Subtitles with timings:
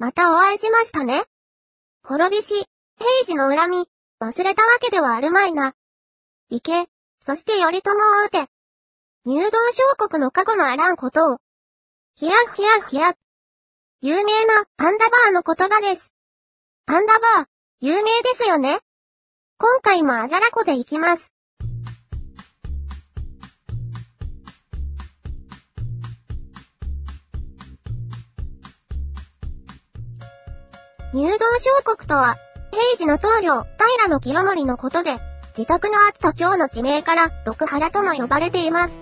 [0.00, 1.24] またお会いしましたね。
[2.02, 2.54] 滅びし、
[2.98, 3.86] 平時の恨み、
[4.18, 5.74] 忘れたわけではあるまいな。
[6.48, 6.88] 行け、
[7.20, 8.46] そして頼朝を撃て。
[9.26, 11.38] 入道小国の過去のあらんことを。
[12.16, 13.12] ひやひやひや。
[14.00, 16.10] 有名なパンダバーの言葉です。
[16.86, 17.46] パンダバー、
[17.82, 18.80] 有名ですよね。
[19.58, 21.30] 今回もあざらこで行きます。
[31.12, 32.38] 入道小国とは、
[32.70, 33.66] 平時の棟梁、
[34.06, 35.18] 平清盛のことで、
[35.58, 38.98] 自宅のあった今日の地名から、六原とも呼ばれています。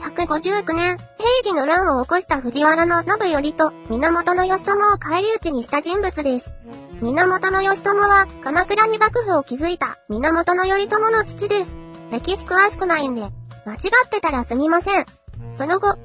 [0.00, 6.54] 1159年、平時の乱を起こした藤原の信頼と、源義朝を返り討ちにした人物です。
[7.02, 11.76] 源義朝は、鎌倉に幕府を築いた、源頼朝の父です。
[12.10, 13.20] 歴史詳しくないんで、
[13.66, 15.04] 間違ってたらすみません。
[15.52, 15.98] その後、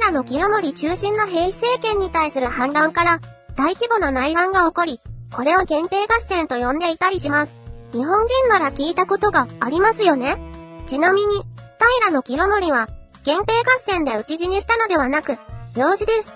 [0.00, 3.20] 平清盛中心の平氏政権に対する反乱から、
[3.60, 7.52] 大規模な内乱が起こり、これを源平合戦と呼んでいたりします。
[7.92, 10.38] 日本人なら聞いたことがありますよね
[10.86, 11.44] ちなみに、
[12.00, 12.88] 平清盛は、
[13.26, 15.36] 源平合戦で討ち死にしたのではなく、
[15.76, 16.32] 病死です。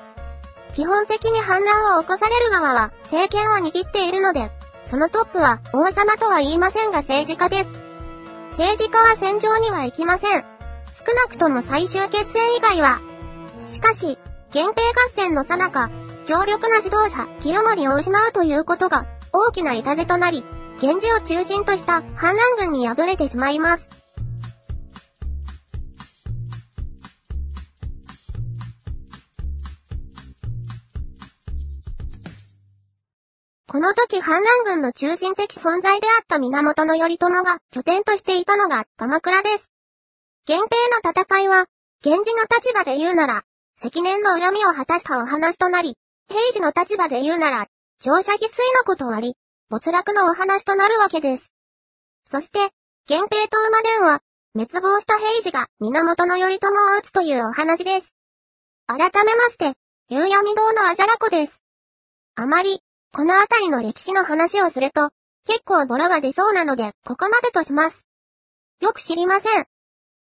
[0.75, 4.51] 基本的に反乱を起こされる側は政権を握っているので、
[4.85, 7.71] そのトップは王様とは言いませんが政治家です。
[8.51, 10.45] 政治家は戦場には行きません。
[10.93, 13.01] 少なくとも最終決戦以外は。
[13.65, 14.19] しかし、
[14.53, 15.89] 源平合戦の最中、
[16.27, 20.43] 強力な指導者、清盛を失うということが、大きな痛手となり、
[20.81, 23.89] 源氏を中心とした反乱軍に敗れてしまいます。
[33.69, 39.69] この時反乱軍の中心的存在であった源頼朝が拠点としていたのが鎌倉です。
[40.49, 41.67] 源平の戦いは、
[42.05, 43.43] 源氏の立場で言うなら、
[43.77, 47.67] 積年の恨みを果たしたお話となり、平時の立場で言うなら、
[48.01, 49.35] 乗車必須のこと割り、
[49.71, 51.53] 没落のお話となるわけです。
[52.27, 52.71] そして、
[53.09, 54.21] 源平と馬伝は、
[54.55, 58.15] 滅亡した平時が源頼朝を撃つというお話です。
[58.87, 59.75] 改めまして、
[60.09, 61.63] 夕闇堂のあじゃらこです。
[62.37, 62.81] あまり、
[63.13, 65.11] このあたりの歴史の話をすると、
[65.47, 68.07] 結構ボロが出そうなので、ここまでとします。
[68.81, 69.67] よく知りません。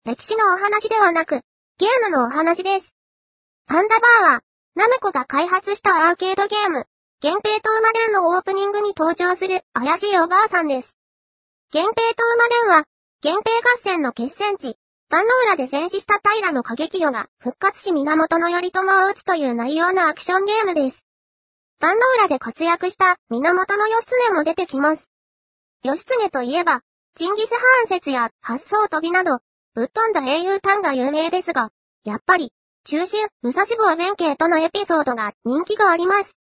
[0.05, 1.41] 歴史のお話ではなく、
[1.79, 2.95] ゲームのお話です。
[3.67, 4.41] パンダバーは、
[4.77, 6.85] ナムコが開発したアーケードゲーム、
[7.23, 10.95] 源平と馬伝のオープニングに登場する怪しいおばあさんです。
[11.73, 12.85] 源平と馬伝は、
[13.25, 14.77] 源平合戦の決戦地、
[15.09, 21.07] 万能浦で戦死した平の過激魚が復活し源頼朝を撃つという内容のアクションゲームです。
[21.81, 23.57] 万能浦で活躍した源
[23.89, 25.09] 義経も出てきます。
[25.85, 26.83] 義経といえば、
[27.15, 29.39] ジンギスハーン説や発想飛びなど、
[29.73, 31.71] ぶっ飛んだ英雄譚が有名ですが、
[32.05, 32.53] やっぱり、
[32.89, 36.37] 中心、武蔵坊弁慶とのエピソードが人気があります。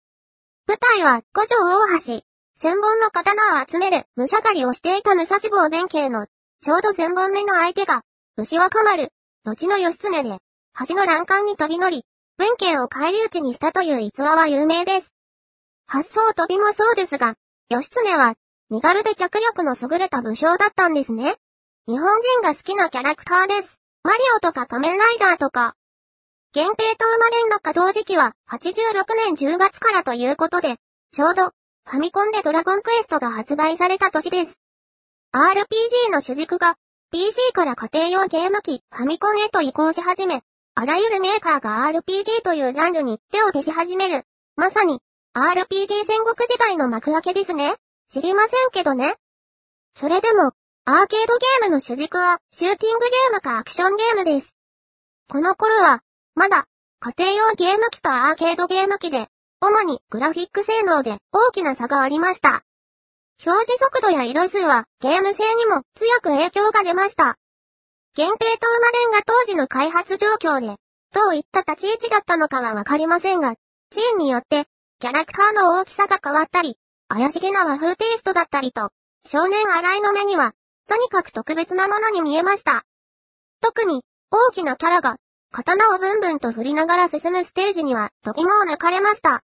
[0.67, 2.23] 舞台は五条大橋、
[2.55, 6.25] 千本の刀を集める武者狩りをしていた武蔵坊弁慶の、
[6.63, 8.01] ちょうど千本目の相手が、
[8.37, 9.09] 牛若丸、
[9.45, 10.39] 後の義経で、
[10.87, 12.05] 橋の欄干に飛び乗り、
[12.39, 15.13] 弁慶を返り討ちにしたという逸話は有名です。
[15.85, 17.35] 発想飛びもそうですが、
[17.69, 18.33] 義経は、
[18.71, 21.35] 身軽で脚力の優れた武将だったんですね。
[21.87, 23.79] 日本人が好きなキャラクターです。
[24.01, 25.75] マリオとか仮面ライダーとか、
[26.53, 30.75] 源平と馬伝の稼働時期は86年10月からということで、
[31.13, 34.59] ちょうど、ファミコンでドラゴンクエストが発売された年です。
[35.33, 36.75] RPG の主軸が、
[37.09, 40.41] PC から家庭用ゲーム機、ファミコンへと移行し始め、
[40.75, 44.25] あらゆるメーカーが RPG というジャンルに手を消し始める。
[44.57, 44.99] まさに、
[45.33, 47.77] RPG 戦国時代の幕開けですね。
[48.09, 49.15] 知りませんけどね。
[49.97, 50.51] それでも、
[50.83, 54.53] アーケードゲームの主軸は、シューティングゲームかアクションゲームです。
[55.29, 56.01] この頃は、
[56.35, 56.65] まだ、
[56.99, 59.27] 家庭用ゲーム機とアーケードゲーム機で、
[59.59, 62.63] 主にグラフィック性能で大きな差がありました。
[63.45, 67.37] 表示速度や色数はゲーム性にも強く影響が出ました。
[68.17, 70.75] 源平と馬伝が当時の開発状況で、
[71.13, 73.55] どういった立ち位置だったのかはわかりませんが、
[73.91, 74.65] シーンによって、
[74.99, 76.77] キャラクターの大きさが変わったり、
[77.07, 78.91] 怪しげな和風テイストだったりと、
[79.25, 80.53] 少年荒井の目には、
[80.87, 82.83] とにかく特別なものに見えました。
[83.61, 85.17] 特に、大きなキャラが
[85.51, 89.43] 刀をブンブンと振りながら進むステージには、度肝を抜かれました。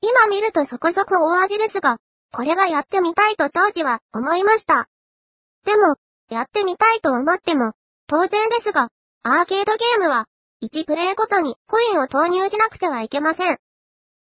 [0.00, 1.98] 今見るとそこそこ大味ですが、
[2.32, 4.86] これがやってみたいと当時は思いました。
[5.64, 5.96] でも、
[6.30, 7.72] やってみたいと思っても、
[8.06, 8.90] 当然ですが、
[9.24, 10.26] アーケードゲームは、
[10.62, 13.58] 1プレイごとにコインを投入しなくてはいけません。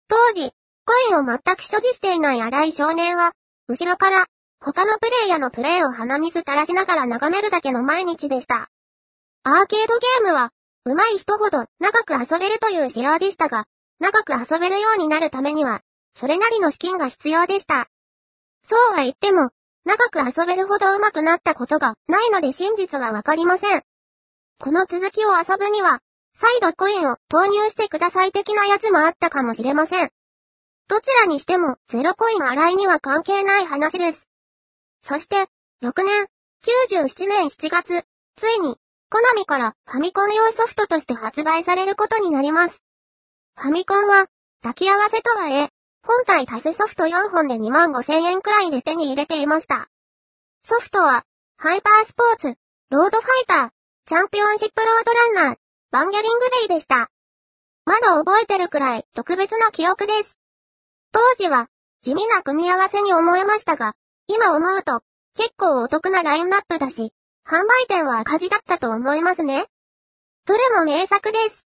[0.10, 0.51] 当時、
[0.86, 3.31] コインを全く所持していない荒い少年は、
[3.69, 4.25] 後ろから、
[4.60, 8.69] 他のプレイヤーのプレイを鼻水垂らしながら眺めるだけの毎日でした。
[9.44, 10.51] アーケードゲームは、
[10.88, 13.66] 上手い人ほど長く遊べるという仕様でしたが、
[14.00, 15.81] 長く遊べるようになるためには、
[16.18, 17.89] それなりの資金が必要でした。
[18.63, 19.50] そうは言っても、
[19.84, 23.81] 長く遊べるほど上手くなったことがないので真実はわかりません。
[24.60, 26.00] この続きを遊ぶには、
[26.34, 30.12] 再度コインを投入してください的なやつもあったかもしれません。
[30.88, 34.30] どちらにしてもゼロコイン洗いには関係ない話です。
[35.04, 35.48] そして、
[35.81, 36.28] 翌年、
[36.63, 38.06] 97年7月、
[38.38, 38.78] ついに、
[39.09, 42.81] コナミからファミコン用ソフトとして発売されることになります。
[43.56, 44.27] ファミコンは、
[44.62, 45.69] 抱き合わせとはいえ、
[46.06, 49.89] 本体足すソフト4本で2万5千円くらいで手に入れていました。
[50.63, 51.24] ソフトは、
[51.57, 52.56] ハイパースポーツ、
[52.89, 53.69] ロードファイター、
[54.06, 55.57] チャンピオンシップロードランナー、
[55.92, 57.10] バンゲリングベイでした。
[57.86, 60.38] まだ覚えてるくらい特別な記憶です。
[61.13, 61.68] 当時は
[62.01, 63.94] 地味な組み合わせに思えましたが、
[64.27, 65.01] 今思うと
[65.36, 67.13] 結構お得なラインナップだし、
[67.47, 69.67] 販売店は赤字だったと思いますね。
[70.45, 71.65] どれも名作です。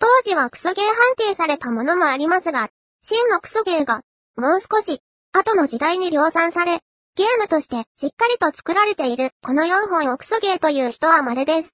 [0.00, 2.70] 当時はクソゲー判定されたものもありますが、
[3.02, 4.02] 真のクソゲーが
[4.36, 5.00] もう少し
[5.32, 6.80] 後の時代に量産され、
[7.14, 11.70] ゲームとしてしっかりと作られているこの4本をクソゲーという人は稀です。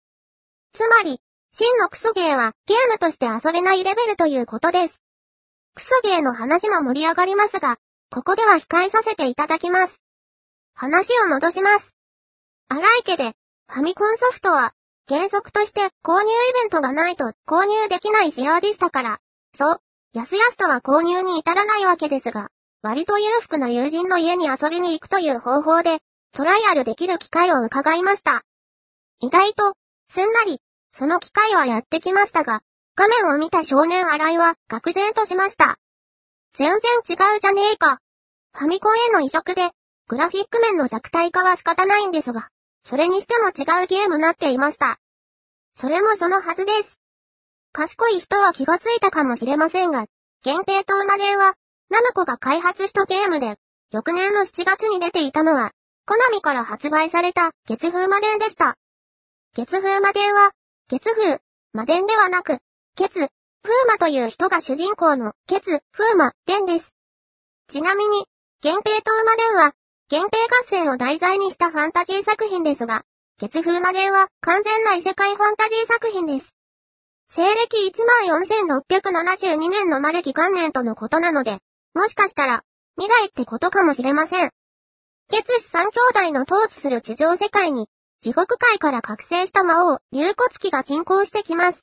[0.75, 1.19] つまり、
[1.53, 5.01] 真のクソゲーはゲームとして遊べないレベルということです。
[5.75, 7.79] クソゲーの話も盛り上がりますが、
[8.11, 10.03] ここでは控えさせていただきます。
[10.75, 11.95] 話を戻します。
[12.75, 13.35] 荒井家で、
[13.69, 14.73] ファミコンソフトは、
[15.07, 19.19] 原則として購入イベントがないと購入できない仕様でしたから、
[19.55, 19.81] そう、
[20.15, 22.49] 安々とは購入に至らないわけですが、
[22.81, 25.99] 割と裕福な友人の家に遊びに行くという方法で、
[26.33, 28.43] トライアルできる機会を伺いました。
[29.21, 29.75] 意外と、
[30.09, 30.59] すんなり、
[30.93, 32.63] その機会はやってきましたが、
[32.97, 35.77] 画面を見た少年荒井は、愕然としました。
[36.55, 37.99] 全然違うじゃねえか。
[38.55, 39.73] ファミコンへの移植で、
[40.09, 42.49] グラフィック面の弱体化は仕方ないんですが、
[42.85, 44.99] それにしても違うゲームなっていました。
[45.75, 46.99] それもそのはずです。
[47.73, 50.07] 賢い人は気がついたかもしれませんが、
[50.43, 51.55] 限定と馬伝は、
[51.91, 53.57] ナムコが開発したゲームで、
[53.93, 55.73] 翌年の7月に出ていたのは、
[56.07, 58.77] コナミから発売された月風魔伝でした。
[59.55, 60.51] 月風魔伝は、
[60.89, 61.39] 月風、
[61.73, 62.59] 魔伝ではなく、
[62.97, 63.29] ケツ、
[63.63, 66.93] 風魔という人が主人公のケツ、風魔、伝です。
[67.69, 68.27] ちなみに、
[68.65, 69.73] 源平と馬伝は、
[70.13, 73.03] 源平合戦を題材にしたファンタジー作品ですが、
[73.41, 76.55] 月風魔伝は完全な異世界ファンタジー作品です。
[77.31, 77.91] 西暦
[78.69, 81.61] 14,672年の魔暦元年とのことなので、
[81.95, 82.63] もしかしたら、
[83.01, 84.51] 未来ってことかもしれません。
[85.31, 87.89] 月氏三兄弟の統治する地上世界に、
[88.21, 91.83] 地獄界から覚醒した魔王、竜骨鬼が進行してきます。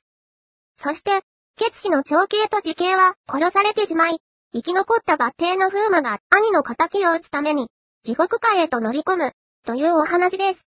[0.78, 1.22] そして、
[1.56, 4.20] 血氏の長兄と時系は殺されてしまい、
[4.54, 7.68] 生き残った抜邸の風魔が兄の仇を討つために、
[8.02, 9.32] 地獄界へと乗り込む、
[9.66, 10.66] というお話です。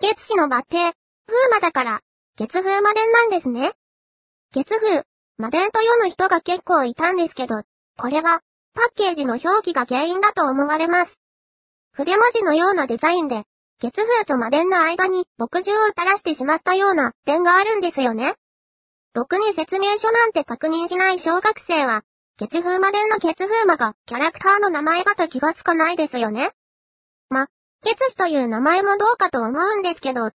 [0.00, 0.92] 月氏の抜邸、
[1.28, 2.00] 風魔だから、
[2.36, 3.74] 月風魔伝なんですね。
[4.52, 5.04] 月風、
[5.36, 7.62] 魔伝と読む人が結構いたんですけど、
[7.96, 8.40] これは、
[8.74, 11.16] パッケージの表記が原因だと思われます。
[11.92, 13.44] 筆文字のようなデザインで、
[13.78, 18.34] 月風と魔伝の間に墨汁を垂らしてしまったような点があるんですよね。
[19.14, 22.02] ろくに説明書なんて確認しない小学生は、
[22.38, 26.52] 月風魔伝の月風魔がキャラクターの名前だと気がつかないですよね。
[27.30, 27.48] ま、
[27.82, 30.30] 月氏という名前もどうかと思うんですけど、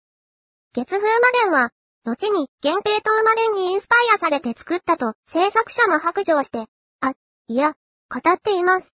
[0.73, 1.69] 月風魔伝は、
[2.03, 6.65] 後に源平と馬伝にインスパイアされて作ったと制作者も白状して、
[7.01, 7.13] あ、
[7.47, 7.75] いや、
[8.09, 8.91] 語っています。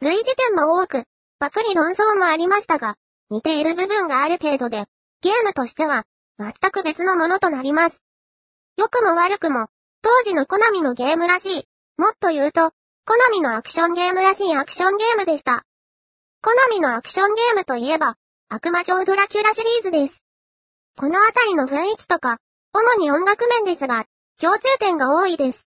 [0.00, 1.04] 類似点も多く、
[1.38, 2.96] パクリ論争もありましたが、
[3.30, 4.86] 似ている部分がある程度で、
[5.20, 6.02] ゲームとしては、
[6.40, 8.02] 全く別のものとなります。
[8.76, 9.68] 良くも悪くも、
[10.02, 12.72] 当時のコナミのゲームらしい、もっと言うと、
[13.06, 15.64] コナミのアクションゲームらしいアクションゲームでした。
[16.42, 18.16] コナミのアクションゲームといえば、
[18.48, 20.24] 悪魔城ドラキュラシリーズです。
[20.96, 22.38] このあたりの雰囲気とか、
[22.72, 24.06] 主に音楽面ですが、
[24.40, 25.66] 共通点が多いです。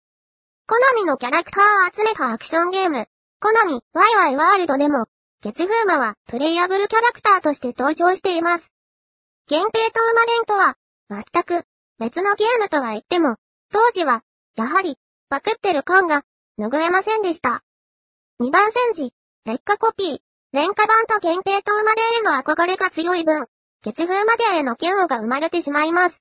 [0.66, 3.06] コナミのキャラクターを集めたアクションゲーム、
[3.40, 5.06] コナミ、ワイワイワールドでも、
[5.42, 8.70] 月風魔はプレイヤブルキャラクターとして登場しています。
[9.50, 10.76] 源平と馬伝とは、
[11.08, 11.66] 全く
[11.98, 13.36] 別のゲームとは言っても、
[13.72, 14.22] 当時は、
[14.56, 14.98] やはり、
[15.30, 16.24] パクってる感が、
[16.58, 17.62] 拭えませんでした。
[18.42, 19.14] 2番戦時、
[19.46, 20.18] 劣化コピー、
[20.52, 23.46] 廉価版と源平と馬伝への憧れが強い分、
[23.84, 26.20] 月風馬伝への嫌悪が生まれてしまいます。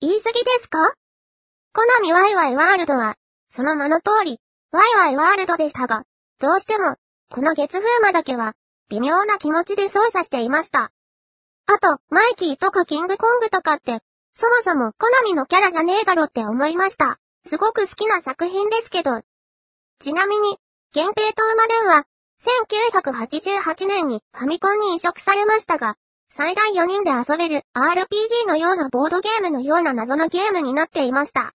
[0.00, 0.94] 言い過ぎですか？
[1.72, 3.14] コナミワイワイワールドは、
[3.50, 4.40] その名の通り、
[4.72, 6.02] ワイワイワールドでしたが、
[6.40, 6.96] どうしても、
[7.30, 8.54] この月風魔だけは、
[8.88, 10.90] 微妙な気持ちで操作していました。
[11.66, 14.00] あと、マイキーとかキングコングとかって、
[14.34, 17.20] そもそもコナミのキャラじゃねえだろって思いました。
[17.46, 19.20] すごく好きな作品ですけど。
[20.00, 20.58] ちなみに、
[20.94, 22.04] 源平と馬伝は、
[22.42, 25.96] 1988年にファミコンに移植されましたが、
[26.30, 31.52] 最大4人で遊べる RPG のようなボードゲームのような謎のゲームになっていました。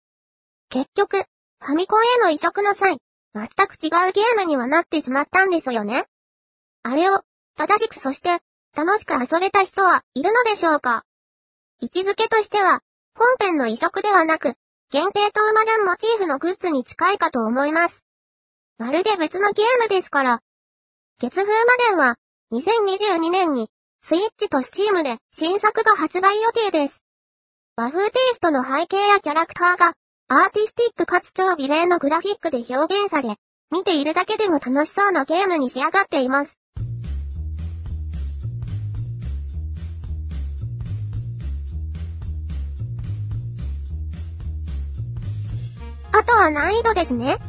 [0.69, 1.23] 結局、
[1.63, 2.97] ファミコンへの移植の際、
[3.33, 6.07] 全く違うゲームにはなってしまったんですよね。
[6.83, 7.21] あれを、
[7.57, 8.39] 正しくそして、
[8.75, 11.05] 楽しく遊べた人はいるのでしょうか？
[11.79, 12.81] 位置づけとしては、
[13.17, 14.55] 本編の移植ではなく、
[14.95, 18.05] 限定トーマダンモチーフのグッズに近いかと思います。
[18.77, 20.39] まるで別のゲームですから。
[21.19, 21.55] 月風魔
[21.89, 22.15] 伝は、
[22.53, 23.67] 2022年に、
[24.01, 27.03] スイッチとスチームで新作が発売予定です。
[27.75, 29.95] 和風テイストの背景やキャラクターが、
[30.29, 33.35] アーティスティックかつ超美麗のグラフィックで表現され、
[33.71, 36.57] 見ているだけでも楽しそうなゲームに仕上がっています。
[46.17, 47.39] あとは難易度ですね。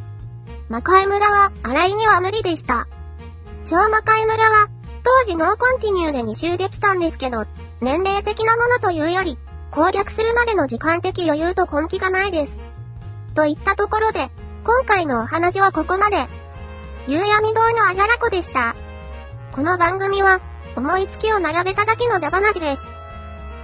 [0.67, 2.85] 魔界村は洗いには無理でした。
[3.63, 4.67] 超魔界村は、
[5.05, 7.45] 当時ノーコンティニューで2周できたんですけど、
[7.79, 9.37] 年齢的なものというより、
[9.71, 12.57] 攻略するまでの時間的余裕と根気がないです。
[13.35, 14.29] といったところで、
[14.65, 16.27] 今回のお話はここまで。
[17.07, 18.75] 夕闇堂のあじゃらこでした。
[19.53, 20.41] この番組は、
[20.75, 22.81] 思いつきを並べただけの駄話です。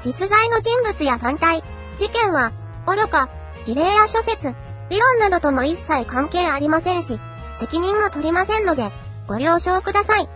[0.02, 1.62] 実在の人物や団体、
[1.98, 2.54] 事件は、
[2.86, 3.28] 愚か、
[3.64, 4.56] 事例や諸説、
[4.90, 7.20] 理論などとも一切関係ありませんし、
[7.56, 8.92] 責任も取りませんので、
[9.28, 10.30] ご了承ください。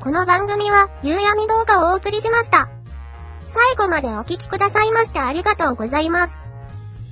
[0.00, 2.68] この番組は、夕闇動画をお送りしました。
[3.48, 6.38] 最後までお聞きくださいましてありがとうございます。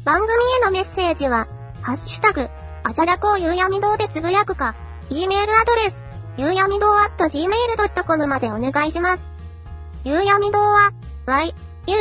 [0.04, 1.48] 番組へのメッセージは、
[1.82, 2.48] ハッシュタグ、
[2.84, 4.74] あじゃらこう夕闇堂でつぶやくか、
[5.08, 6.04] e メールアドレス、
[6.36, 9.24] ゆうやみ堂 at gmail.com までお願いします。
[10.04, 10.92] ゆうやみ堂は、
[11.26, 11.54] y,
[11.86, 11.94] u,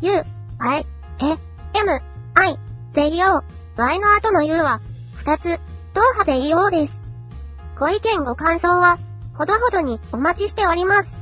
[0.00, 0.24] u,
[0.58, 1.38] y, e,
[1.74, 2.02] m,
[2.34, 2.58] i,
[2.92, 3.44] z, o,
[3.76, 4.80] y の後の u は、
[5.14, 5.60] 二つ、
[5.94, 7.00] 同派で e o です。
[7.78, 8.98] ご意見ご感想は、
[9.34, 11.21] ほどほどにお待ちしております。